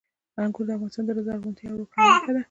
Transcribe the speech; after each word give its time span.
انګور 0.43 0.65
د 0.67 0.69
افغانستان 0.75 1.03
د 1.05 1.11
زرغونتیا 1.27 1.65
یوه 1.69 1.77
روښانه 1.79 2.07
نښه 2.13 2.31
ده. 2.35 2.39